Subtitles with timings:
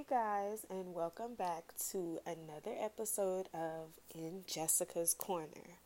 [0.00, 5.76] Hey guys, and welcome back to another episode of In Jessica's Corner.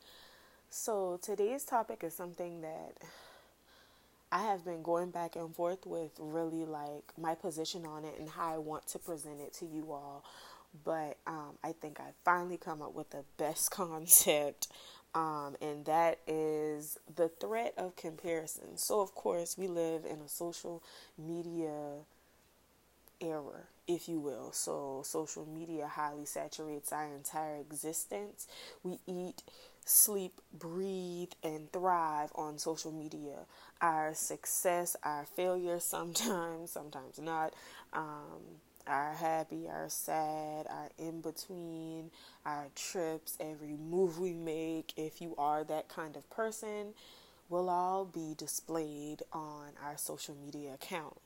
[0.70, 2.92] So, today's topic is something that
[4.30, 8.28] I have been going back and forth with really like my position on it and
[8.28, 10.22] how I want to present it to you all.
[10.84, 14.68] But um, I think I finally come up with the best concept,
[15.16, 18.76] um, and that is the threat of comparison.
[18.76, 20.84] So, of course, we live in a social
[21.18, 22.04] media
[23.20, 24.52] era, if you will.
[24.52, 28.46] So, social media highly saturates our entire existence.
[28.82, 29.42] We eat,
[29.84, 33.46] sleep, breathe, and thrive on social media.
[33.80, 37.54] Our success, our failure, sometimes, sometimes not.
[37.92, 42.10] Um, our happy, our sad, our in between,
[42.44, 46.92] our trips, every move we make, if you are that kind of person,
[47.48, 51.16] will all be displayed on our social media account.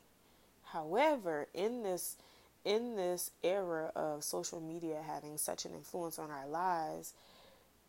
[0.72, 2.16] However, in this
[2.64, 7.14] in this era of social media having such an influence on our lives,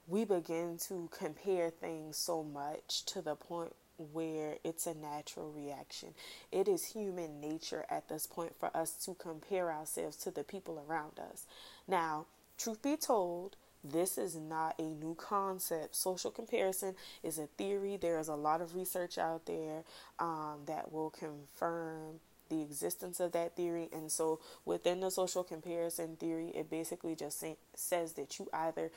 [0.07, 3.75] we begin to compare things so much to the point
[4.13, 6.09] where it's a natural reaction.
[6.51, 10.83] It is human nature at this point for us to compare ourselves to the people
[10.87, 11.45] around us.
[11.87, 15.95] Now, truth be told, this is not a new concept.
[15.95, 17.97] Social comparison is a theory.
[17.97, 19.83] There is a lot of research out there
[20.19, 23.89] um, that will confirm the existence of that theory.
[23.93, 28.91] And so within the social comparison theory, it basically just say, says that you either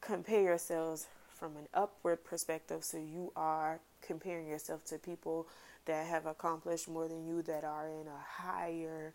[0.00, 1.06] compare yourselves
[1.38, 5.46] from an upward perspective, so you are comparing yourself to people
[5.84, 9.12] that have accomplished more than you, that are in a higher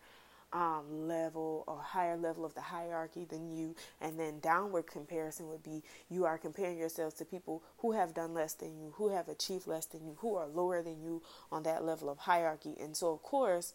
[0.52, 5.62] um, level or higher level of the hierarchy than you, and then downward comparison would
[5.62, 9.28] be you are comparing yourselves to people who have done less than you, who have
[9.28, 12.74] achieved less than you, who are lower than you on that level of hierarchy.
[12.80, 13.74] And so, of course,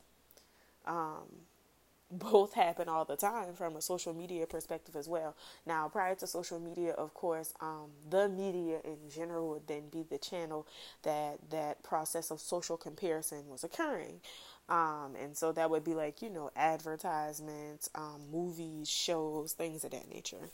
[0.86, 1.26] um,
[2.12, 5.36] both happen all the time from a social media perspective as well.
[5.66, 10.04] Now, prior to social media, of course, um, the media in general would then be
[10.10, 10.66] the channel
[11.04, 14.22] that that process of social comparison was occurring.
[14.70, 19.92] Um, and so that would be like, you know, advertisements, um, movies, shows, things of
[19.92, 20.50] that nature.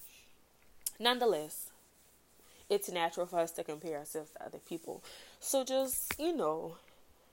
[1.00, 1.70] Nonetheless,
[2.70, 5.04] it's natural for us to compare ourselves to other people.
[5.40, 6.78] So just, you know,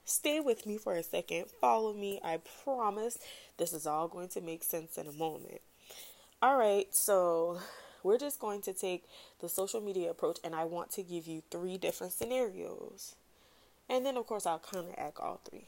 [0.05, 1.47] stay with me for a second.
[1.61, 2.19] Follow me.
[2.25, 3.19] I promise
[3.59, 5.61] this is all going to make sense in a moment.
[6.43, 7.61] All right, so
[8.03, 9.05] we're just going to take
[9.41, 13.15] the social media approach, and I want to give you three different scenarios.
[13.91, 15.67] And then, of course, I'll kind of act all three.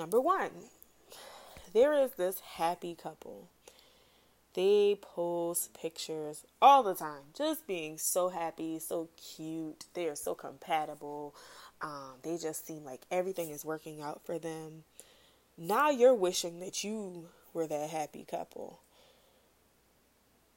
[0.00, 0.50] Number one,
[1.74, 3.48] there is this happy couple.
[4.54, 9.84] They post pictures all the time, just being so happy, so cute.
[9.92, 11.34] They are so compatible.
[11.82, 14.84] Um, they just seem like everything is working out for them.
[15.58, 18.80] Now you're wishing that you were that happy couple.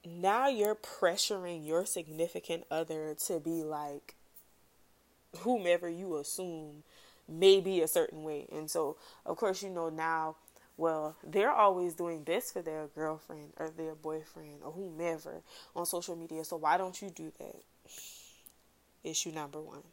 [0.05, 4.15] Now you're pressuring your significant other to be like
[5.39, 6.83] whomever you assume
[7.27, 8.47] may be a certain way.
[8.51, 10.35] And so, of course, you know now,
[10.75, 15.41] well, they're always doing this for their girlfriend or their boyfriend or whomever
[15.75, 16.43] on social media.
[16.43, 17.61] So, why don't you do that?
[19.03, 19.83] Issue number one.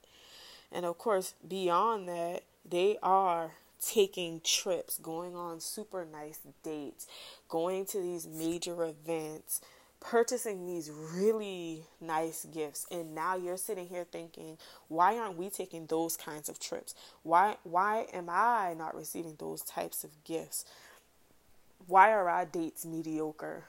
[0.72, 3.52] And of course, beyond that, they are
[3.84, 7.06] taking trips, going on super nice dates,
[7.48, 9.60] going to these major events,
[10.00, 14.56] purchasing these really nice gifts and now you're sitting here thinking
[14.88, 16.94] why aren't we taking those kinds of trips?
[17.22, 20.64] Why why am i not receiving those types of gifts?
[21.86, 23.64] Why are our dates mediocre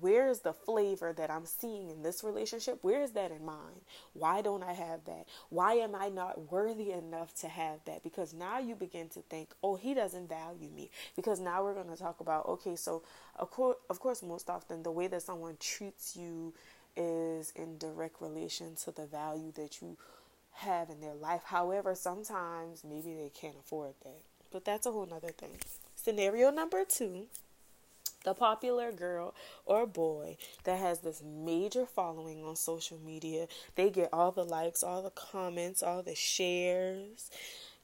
[0.00, 2.78] where is the flavor that I'm seeing in this relationship?
[2.82, 3.82] Where is that in mine?
[4.12, 5.26] Why don't I have that?
[5.48, 8.02] Why am I not worthy enough to have that?
[8.02, 10.90] Because now you begin to think, oh, he doesn't value me.
[11.16, 13.02] Because now we're going to talk about, okay, so
[13.36, 16.54] of course, of course, most often the way that someone treats you
[16.96, 19.96] is in direct relation to the value that you
[20.52, 21.42] have in their life.
[21.44, 24.22] However, sometimes maybe they can't afford that.
[24.50, 25.58] But that's a whole nother thing.
[25.94, 27.26] Scenario number two
[28.24, 29.34] the popular girl
[29.64, 33.46] or boy that has this major following on social media.
[33.76, 37.30] They get all the likes, all the comments, all the shares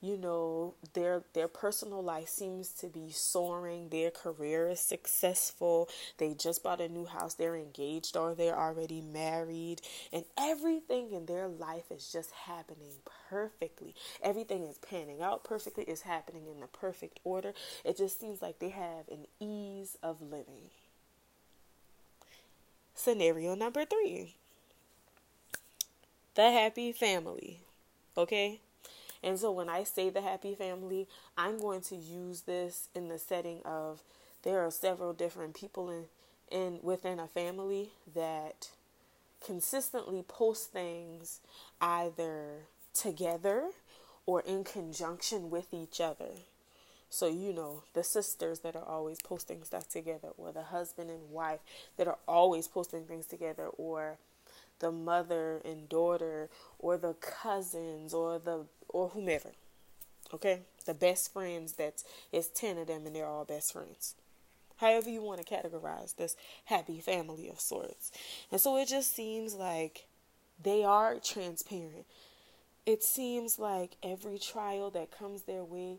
[0.00, 5.88] you know their their personal life seems to be soaring their career is successful
[6.18, 9.80] they just bought a new house they're engaged or they're already married
[10.12, 12.92] and everything in their life is just happening
[13.28, 13.94] perfectly.
[14.22, 17.52] Everything is panning out perfectly it's happening in the perfect order.
[17.84, 20.70] It just seems like they have an ease of living.
[22.94, 24.34] Scenario number 3
[26.34, 27.60] the happy family
[28.16, 28.60] okay
[29.26, 33.18] and so when I say the happy family, I'm going to use this in the
[33.18, 34.04] setting of
[34.44, 36.04] there are several different people in,
[36.48, 38.70] in within a family that
[39.44, 41.40] consistently post things
[41.80, 43.70] either together
[44.26, 46.30] or in conjunction with each other.
[47.10, 51.30] So, you know, the sisters that are always posting stuff together, or the husband and
[51.30, 51.60] wife
[51.96, 54.18] that are always posting things together, or
[54.78, 58.66] the mother and daughter, or the cousins, or the
[58.96, 59.50] or whomever.
[60.32, 60.60] Okay?
[60.86, 62.02] The best friends that's
[62.32, 64.14] it's ten of them and they're all best friends.
[64.78, 68.10] However you want to categorize this happy family of sorts.
[68.50, 70.06] And so it just seems like
[70.62, 72.06] they are transparent.
[72.86, 75.98] It seems like every trial that comes their way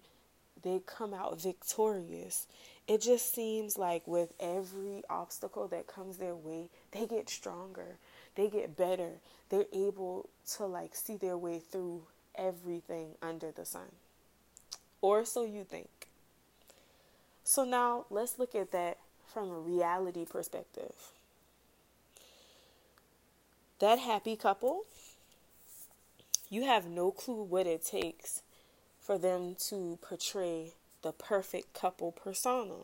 [0.64, 2.48] they come out victorious.
[2.88, 7.98] It just seems like with every obstacle that comes their way, they get stronger,
[8.36, 12.04] they get better, they're able to like see their way through
[12.38, 13.92] everything under the sun.
[15.02, 16.08] Or so you think.
[17.44, 20.94] So now let's look at that from a reality perspective.
[23.80, 24.86] That happy couple,
[26.50, 28.42] you have no clue what it takes
[29.00, 30.74] for them to portray
[31.04, 32.76] the perfect couple persona.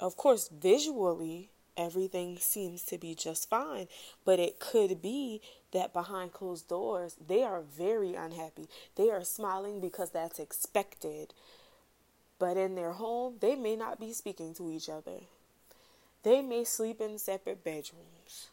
[0.00, 3.88] Of course, visually, everything seems to be just fine,
[4.24, 5.40] but it could be
[5.72, 8.68] that behind closed doors, they are very unhappy.
[8.96, 11.32] They are smiling because that's expected.
[12.38, 15.20] But in their home, they may not be speaking to each other.
[16.22, 18.48] They may sleep in separate bedrooms.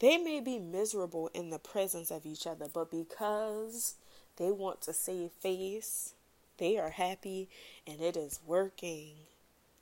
[0.00, 3.94] They may be miserable in the presence of each other, but because
[4.40, 6.14] they want to save face.
[6.56, 7.48] They are happy
[7.86, 9.12] and it is working.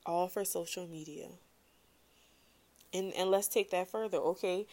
[0.05, 1.29] All for social media.
[2.93, 4.67] And and let's take that further, okay?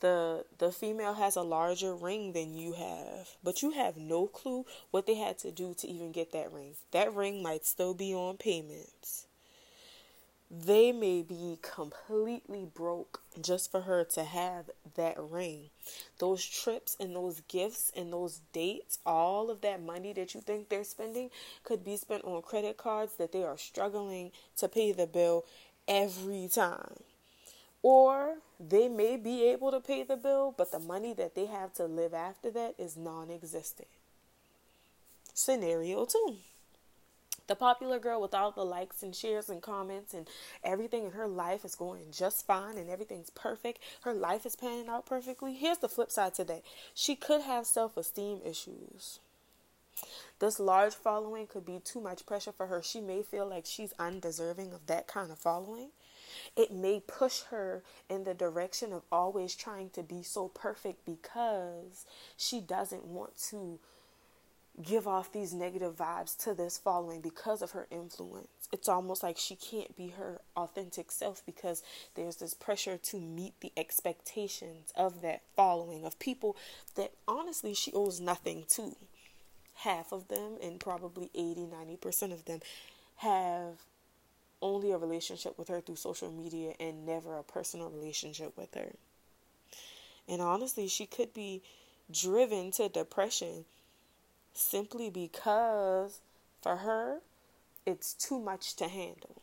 [0.00, 4.64] The the female has a larger ring than you have, but you have no clue
[4.90, 6.76] what they had to do to even get that ring.
[6.92, 9.26] That ring might still be on payments
[10.50, 15.70] they may be completely broke just for her to have that ring.
[16.18, 20.68] Those trips and those gifts and those dates, all of that money that you think
[20.68, 21.30] they're spending
[21.64, 25.46] could be spent on credit cards that they are struggling to pay the bill
[25.88, 26.98] every time.
[27.82, 31.74] Or they may be able to pay the bill, but the money that they have
[31.74, 33.88] to live after that is non existent.
[35.34, 36.36] Scenario two
[37.52, 40.26] the popular girl with all the likes and shares and comments and
[40.64, 43.78] everything in her life is going just fine and everything's perfect.
[44.02, 45.54] Her life is panning out perfectly.
[45.54, 46.62] Here's the flip side to that
[46.94, 49.18] she could have self esteem issues.
[50.38, 52.82] This large following could be too much pressure for her.
[52.82, 55.88] She may feel like she's undeserving of that kind of following.
[56.56, 62.06] It may push her in the direction of always trying to be so perfect because
[62.36, 63.78] she doesn't want to
[64.80, 68.48] give off these negative vibes to this following because of her influence.
[68.72, 71.82] It's almost like she can't be her authentic self because
[72.14, 76.56] there's this pressure to meet the expectations of that following of people
[76.94, 78.96] that honestly she owes nothing to.
[79.74, 82.60] Half of them, and probably 80 90% of them,
[83.16, 83.78] have
[84.62, 88.92] only a relationship with her through social media and never a personal relationship with her.
[90.28, 91.62] And honestly, she could be
[92.10, 93.64] driven to depression
[94.54, 96.20] simply because
[96.62, 97.18] for her,
[97.84, 99.42] it's too much to handle.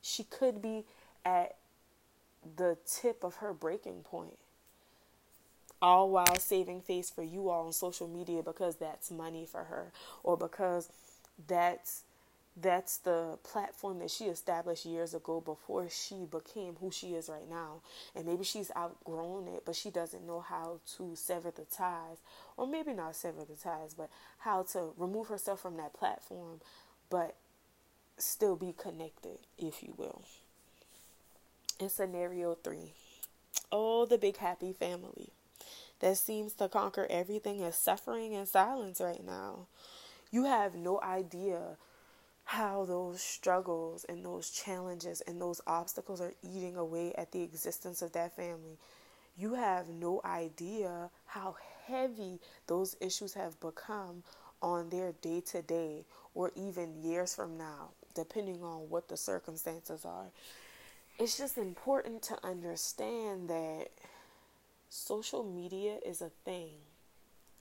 [0.00, 0.84] She could be
[1.24, 1.56] at
[2.56, 4.38] the tip of her breaking point.
[5.80, 9.92] All while saving face for you all on social media because that's money for her
[10.22, 10.88] or because
[11.48, 12.04] that's
[12.56, 17.48] that's the platform that she established years ago before she became who she is right
[17.48, 17.80] now.
[18.14, 22.18] And maybe she's outgrown it, but she doesn't know how to sever the ties,
[22.56, 26.60] or maybe not sever the ties, but how to remove herself from that platform,
[27.08, 27.36] but
[28.18, 30.22] still be connected, if you will.
[31.80, 32.92] In scenario three,
[33.72, 35.30] oh, the big happy family
[36.00, 39.66] that seems to conquer everything is suffering in silence right now.
[40.30, 41.76] You have no idea
[42.44, 48.02] how those struggles and those challenges and those obstacles are eating away at the existence
[48.02, 48.76] of that family.
[49.36, 51.56] You have no idea how
[51.86, 54.22] heavy those issues have become
[54.60, 60.04] on their day to day or even years from now, depending on what the circumstances
[60.04, 60.26] are.
[61.18, 63.88] It's just important to understand that
[64.88, 66.72] social media is a thing,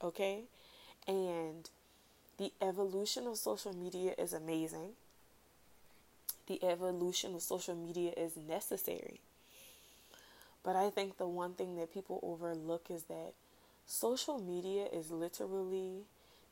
[0.04, 0.44] okay?
[1.08, 1.70] And
[2.42, 4.94] the evolution of social media is amazing.
[6.48, 9.22] The evolution of social media is necessary.
[10.64, 13.34] But I think the one thing that people overlook is that
[13.86, 16.06] social media is literally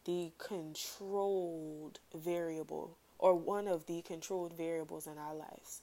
[0.05, 5.81] the controlled variable or one of the controlled variables in our lives.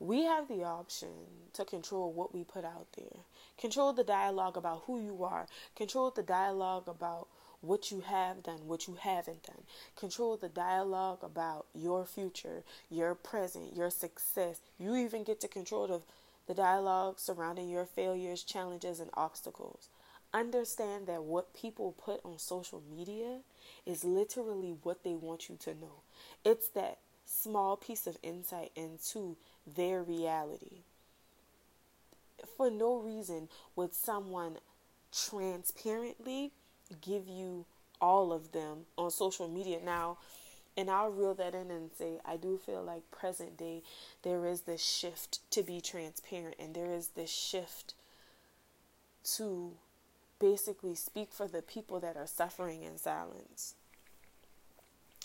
[0.00, 1.14] We have the option
[1.52, 3.20] to control what we put out there,
[3.56, 5.46] control the dialogue about who you are,
[5.76, 7.28] control the dialogue about
[7.66, 9.62] what you have done, what you haven't done.
[9.96, 14.60] Control the dialogue about your future, your present, your success.
[14.78, 16.00] You even get to control the,
[16.46, 19.88] the dialogue surrounding your failures, challenges, and obstacles.
[20.32, 23.38] Understand that what people put on social media
[23.86, 26.02] is literally what they want you to know.
[26.44, 30.82] It's that small piece of insight into their reality.
[32.56, 34.58] For no reason would someone
[35.12, 36.52] transparently
[37.00, 37.64] give you
[38.00, 40.18] all of them on social media now.
[40.76, 43.82] And I'll reel that in and say, I do feel like present day,
[44.22, 47.94] there is this shift to be transparent, and there is this shift
[49.36, 49.72] to
[50.40, 53.74] basically speak for the people that are suffering in silence.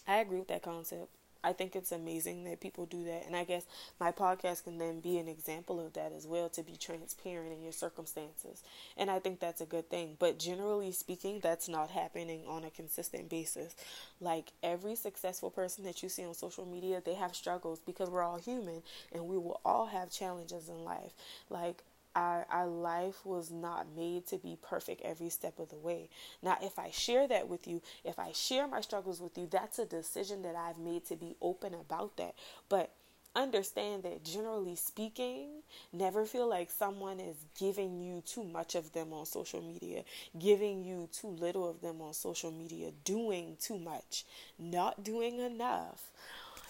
[0.08, 1.10] I agree with that concept.
[1.44, 3.26] I think it's amazing that people do that.
[3.26, 3.66] And I guess
[4.00, 7.64] my podcast can then be an example of that as well to be transparent in
[7.64, 8.62] your circumstances.
[8.98, 10.18] And I think that's a good thing.
[10.20, 13.76] But generally speaking, that's not happening on a consistent basis.
[14.20, 18.24] Like every successful person that you see on social media, they have struggles because we're
[18.24, 21.14] all human and we will all have challenges in life.
[21.50, 21.84] Like
[22.20, 26.10] our, our life was not made to be perfect every step of the way.
[26.44, 29.80] Now, if I share that with you, if I share my struggles with you, that's
[29.80, 32.36] a decision that I've made to be open about that.
[32.68, 32.92] But
[33.36, 35.62] understand that generally speaking,
[35.94, 40.04] never feel like someone is giving you too much of them on social media,
[40.38, 44.26] giving you too little of them on social media, doing too much,
[44.58, 46.12] not doing enough.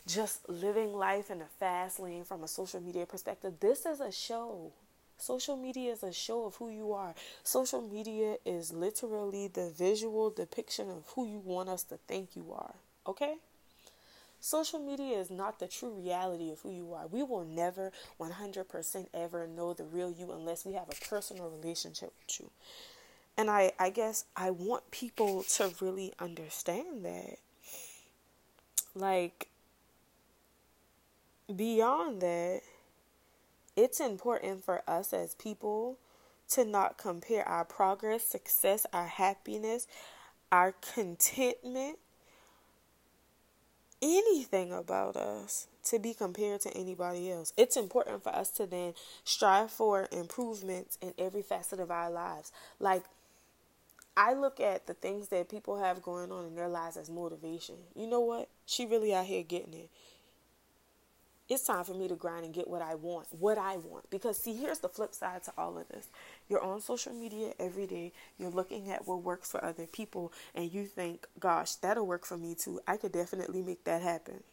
[0.05, 3.53] Just living life in a fast lane from a social media perspective.
[3.59, 4.71] This is a show.
[5.19, 7.13] Social media is a show of who you are.
[7.43, 12.53] Social media is literally the visual depiction of who you want us to think you
[12.53, 12.75] are.
[13.05, 13.35] Okay?
[14.39, 17.07] Social media is not the true reality of who you are.
[17.07, 22.13] We will never 100% ever know the real you unless we have a personal relationship
[22.25, 22.49] with you.
[23.37, 27.37] And I, I guess I want people to really understand that.
[28.95, 29.49] Like,
[31.53, 32.61] beyond that,
[33.79, 35.97] it's important for us as people
[36.49, 39.87] to not compare our progress, success, our happiness,
[40.51, 41.97] our contentment,
[44.01, 47.53] anything about us to be compared to anybody else.
[47.55, 52.51] It's important for us to then strive for improvements in every facet of our lives.
[52.81, 53.05] Like,
[54.17, 57.75] I look at the things that people have going on in their lives as motivation.
[57.95, 58.49] You know what?
[58.65, 59.89] She really out here getting it
[61.49, 64.09] it's time for me to grind and get what I want, what I want.
[64.11, 66.07] Because, see, here's the flip side to all of this.
[66.47, 70.71] You're on social media every day, you're looking at what works for other people, and
[70.71, 72.79] you think, gosh, that'll work for me too.
[72.87, 74.43] I could definitely make that happen.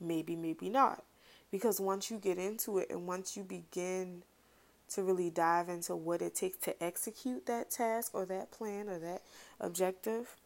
[0.00, 1.02] Maybe, maybe not.
[1.50, 4.22] Because once you get into it and once you begin
[4.90, 8.98] to really dive into what it takes to execute that task or that plan or
[8.98, 9.22] that
[9.60, 10.36] objective,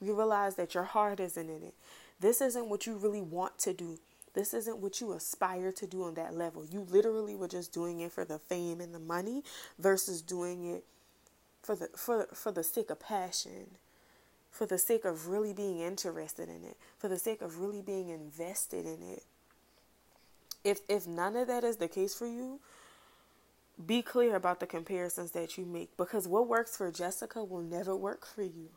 [0.00, 1.74] you realize that your heart isn't in it.
[2.20, 3.98] This isn't what you really want to do.
[4.36, 6.62] This isn't what you aspire to do on that level.
[6.62, 9.42] You literally were just doing it for the fame and the money
[9.78, 10.84] versus doing it
[11.62, 13.78] for the for for the sake of passion,
[14.50, 18.10] for the sake of really being interested in it, for the sake of really being
[18.10, 19.24] invested in it.
[20.62, 22.60] If if none of that is the case for you,
[23.86, 27.96] be clear about the comparisons that you make because what works for Jessica will never
[27.96, 28.68] work for you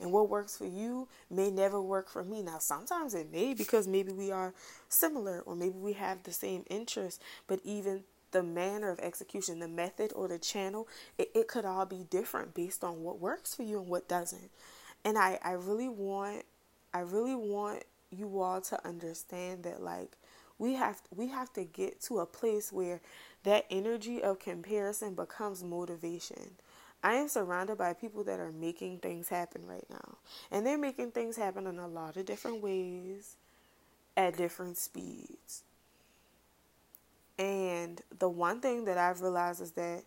[0.00, 2.42] and what works for you may never work for me.
[2.42, 4.54] Now, sometimes it may because maybe we are
[4.88, 9.68] similar or maybe we have the same interests, but even the manner of execution, the
[9.68, 10.86] method or the channel,
[11.16, 14.50] it, it could all be different based on what works for you and what doesn't.
[15.04, 16.44] And I, I really want
[16.92, 20.12] I really want you all to understand that like
[20.58, 23.00] we have we have to get to a place where
[23.44, 26.56] that energy of comparison becomes motivation.
[27.02, 30.18] I am surrounded by people that are making things happen right now.
[30.50, 33.36] And they're making things happen in a lot of different ways
[34.16, 35.62] at different speeds.
[37.38, 40.02] And the one thing that I've realized is that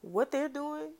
[0.00, 0.90] what they're doing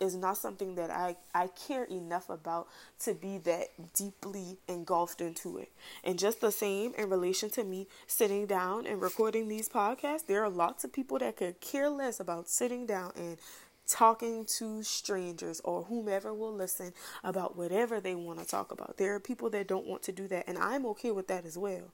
[0.00, 2.68] is not something that I, I care enough about
[3.00, 5.70] to be that deeply engulfed into it.
[6.02, 10.44] And just the same in relation to me sitting down and recording these podcasts, there
[10.44, 13.38] are lots of people that could care less about sitting down and
[13.86, 18.96] talking to strangers or whomever will listen about whatever they want to talk about.
[18.96, 21.58] There are people that don't want to do that, and I'm okay with that as
[21.58, 21.92] well.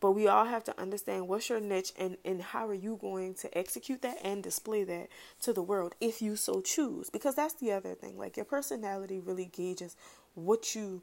[0.00, 3.34] But we all have to understand what's your niche and, and how are you going
[3.36, 5.08] to execute that and display that
[5.42, 7.08] to the world if you so choose.
[7.08, 8.18] Because that's the other thing.
[8.18, 9.96] Like your personality really gauges
[10.34, 11.02] what you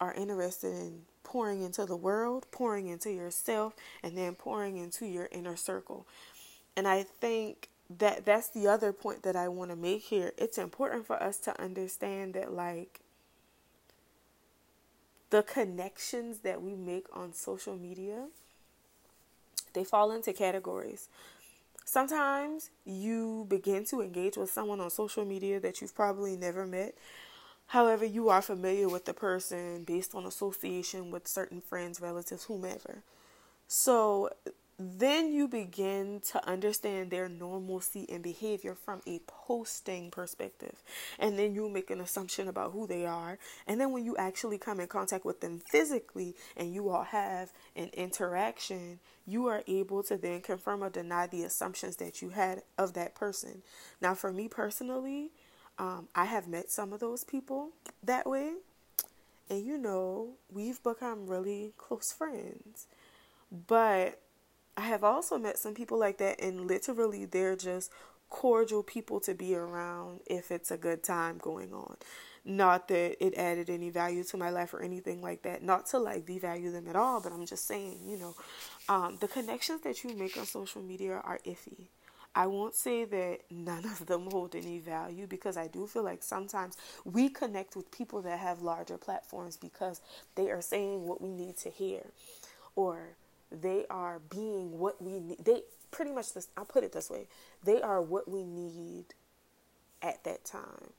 [0.00, 5.28] are interested in pouring into the world, pouring into yourself, and then pouring into your
[5.30, 6.06] inner circle.
[6.76, 7.68] And I think
[7.98, 10.32] that that's the other point that I want to make here.
[10.38, 13.00] It's important for us to understand that like
[15.30, 18.26] the connections that we make on social media
[19.72, 21.08] they fall into categories.
[21.84, 26.94] Sometimes you begin to engage with someone on social media that you've probably never met.
[27.68, 33.02] However, you are familiar with the person based on association with certain friends, relatives, whomever.
[33.68, 34.30] So
[34.82, 40.82] then you begin to understand their normalcy and behavior from a posting perspective.
[41.18, 43.38] And then you make an assumption about who they are.
[43.66, 47.52] And then when you actually come in contact with them physically and you all have
[47.76, 52.62] an interaction, you are able to then confirm or deny the assumptions that you had
[52.78, 53.60] of that person.
[54.00, 55.30] Now, for me personally,
[55.78, 57.70] um, I have met some of those people
[58.02, 58.54] that way.
[59.50, 62.86] And you know, we've become really close friends.
[63.50, 64.20] But
[64.80, 67.90] I have also met some people like that, and literally they're just
[68.30, 71.96] cordial people to be around if it's a good time going on.
[72.46, 75.62] Not that it added any value to my life or anything like that.
[75.62, 78.34] Not to like devalue them at all, but I'm just saying, you know,
[78.88, 81.88] um, the connections that you make on social media are iffy.
[82.34, 86.22] I won't say that none of them hold any value because I do feel like
[86.22, 90.00] sometimes we connect with people that have larger platforms because
[90.36, 92.12] they are saying what we need to hear
[92.76, 93.16] or
[93.50, 95.44] they are being what we need.
[95.44, 96.48] They pretty much this.
[96.56, 97.26] I'll put it this way:
[97.64, 99.06] they are what we need
[100.02, 100.92] at that time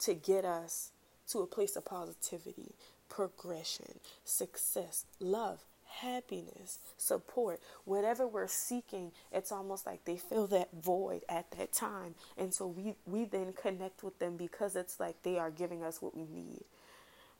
[0.00, 0.90] to get us
[1.28, 2.74] to a place of positivity,
[3.08, 5.64] progression, success, love,
[6.00, 12.14] happiness, support, whatever we're seeking, it's almost like they fill that void at that time.
[12.36, 16.02] And so we, we then connect with them because it's like they are giving us
[16.02, 16.64] what we need.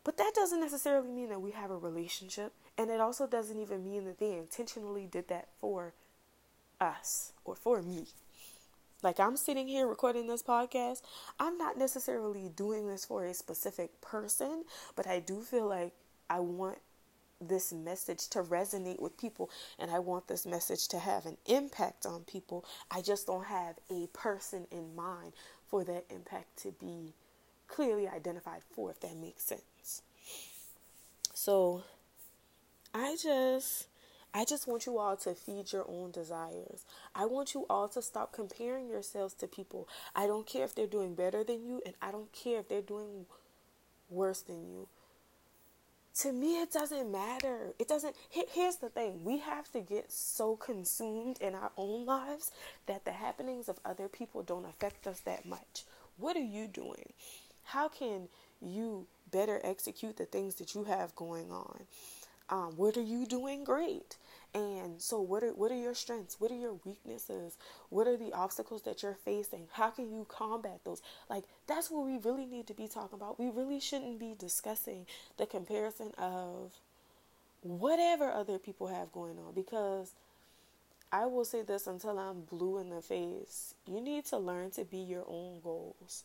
[0.06, 2.52] But that doesn't necessarily mean that we have a relationship.
[2.78, 5.94] And it also doesn't even mean that they intentionally did that for
[6.80, 8.06] us or for me.
[9.02, 11.02] Like I'm sitting here recording this podcast,
[11.40, 14.62] I'm not necessarily doing this for a specific person,
[14.95, 15.92] but I do feel like
[16.30, 16.78] I want
[17.40, 22.06] this message to resonate with people and I want this message to have an impact
[22.06, 22.64] on people.
[22.92, 25.32] I just don't have a person in mind
[25.66, 27.12] for that impact to be
[27.66, 29.62] clearly identified for, if that makes sense.
[31.47, 31.85] So
[32.93, 33.87] I just
[34.35, 36.85] I just want you all to feed your own desires.
[37.15, 39.87] I want you all to stop comparing yourselves to people.
[40.17, 42.82] I don't care if they're doing better than you and I don't care if they're
[42.82, 43.26] doing
[44.11, 44.89] worse than you.
[46.23, 47.75] To me, it doesn't matter.
[47.78, 48.17] It doesn't.
[48.28, 52.50] Here's the thing we have to get so consumed in our own lives
[52.87, 55.85] that the happenings of other people don't affect us that much.
[56.17, 57.13] What are you doing?
[57.63, 58.30] How can
[58.61, 61.82] you better execute the things that you have going on.
[62.49, 64.17] Um, what are you doing great?
[64.54, 66.41] And so, what are what are your strengths?
[66.41, 67.58] What are your weaknesses?
[67.91, 69.67] What are the obstacles that you're facing?
[69.73, 71.02] How can you combat those?
[71.28, 73.39] Like that's what we really need to be talking about.
[73.39, 76.73] We really shouldn't be discussing the comparison of
[77.62, 80.15] whatever other people have going on because
[81.12, 83.75] I will say this until I'm blue in the face.
[83.86, 86.25] You need to learn to be your own goals.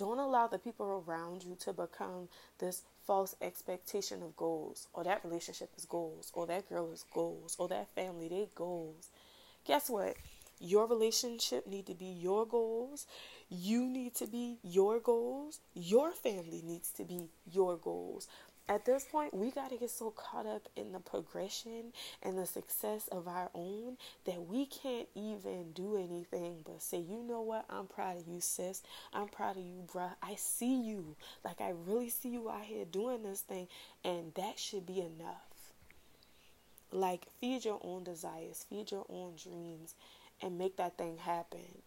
[0.00, 5.22] Don't allow the people around you to become this false expectation of goals, or that
[5.22, 9.10] relationship is goals, or that girl is goals, or that family, they goals.
[9.66, 10.16] Guess what?
[10.58, 13.06] Your relationship need to be your goals.
[13.50, 15.60] You need to be your goals.
[15.74, 18.26] Your family needs to be your goals
[18.70, 22.46] at this point, we got to get so caught up in the progression and the
[22.46, 27.64] success of our own that we can't even do anything but say, you know what?
[27.68, 28.84] I'm proud of you, sis.
[29.12, 30.12] I'm proud of you, bruh.
[30.22, 31.16] I see you.
[31.44, 33.66] Like, I really see you out here doing this thing,
[34.04, 35.72] and that should be enough.
[36.92, 39.96] Like, feed your own desires, feed your own dreams,
[40.40, 41.82] and make that thing happen.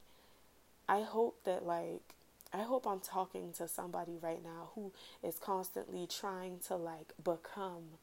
[0.90, 2.14] I hope that, like,
[2.54, 4.92] I hope I'm talking to somebody right now who
[5.24, 7.98] is constantly trying to like become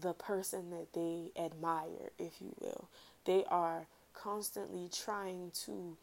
[0.00, 2.88] the person that they admire, if you will.
[3.24, 5.96] They are constantly trying to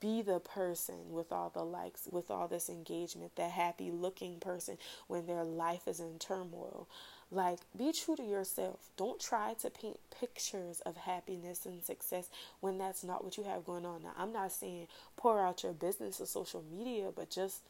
[0.00, 4.78] be the person with all the likes, with all this engagement, the happy looking person
[5.06, 6.88] when their life is in turmoil.
[7.30, 8.88] Like, be true to yourself.
[8.96, 13.64] Don't try to paint pictures of happiness and success when that's not what you have
[13.66, 14.04] going on.
[14.04, 14.86] Now, I'm not saying
[15.16, 17.62] pour out your business to social media, but just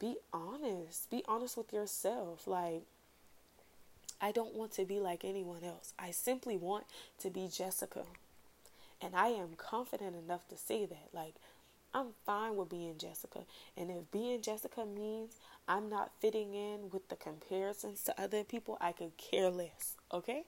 [0.00, 1.10] be honest.
[1.10, 2.46] Be honest with yourself.
[2.46, 2.82] Like,
[4.20, 5.92] I don't want to be like anyone else.
[5.98, 6.84] I simply want
[7.20, 8.04] to be Jessica.
[9.02, 11.08] And I am confident enough to say that.
[11.12, 11.34] Like,
[11.96, 13.40] I'm fine with being Jessica.
[13.74, 18.76] And if being Jessica means I'm not fitting in with the comparisons to other people,
[18.82, 19.96] I could care less.
[20.12, 20.44] Okay?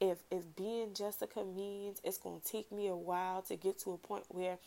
[0.00, 3.92] If if being Jessica means it's going to take me a while to get to
[3.92, 4.58] a point where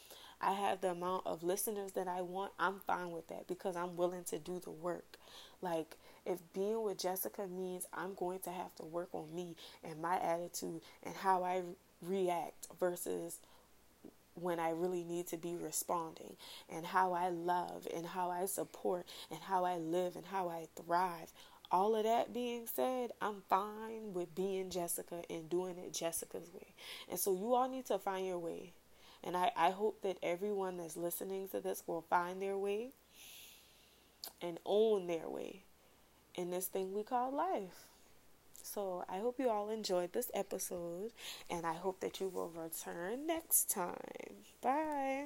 [0.41, 3.95] I have the amount of listeners that I want, I'm fine with that because I'm
[3.95, 5.19] willing to do the work.
[5.61, 5.95] Like
[6.25, 10.19] if being with Jessica means I'm going to have to work on me and my
[10.19, 11.61] attitude and how I
[12.01, 13.37] react versus
[14.41, 16.35] when I really need to be responding,
[16.69, 20.67] and how I love, and how I support, and how I live, and how I
[20.75, 21.31] thrive.
[21.71, 26.73] All of that being said, I'm fine with being Jessica and doing it Jessica's way.
[27.09, 28.73] And so you all need to find your way.
[29.23, 32.91] And I, I hope that everyone that's listening to this will find their way
[34.41, 35.63] and own their way
[36.33, 37.88] in this thing we call life.
[38.71, 41.11] So I hope you all enjoyed this episode
[41.49, 44.45] and I hope that you will return next time.
[44.61, 45.25] Bye.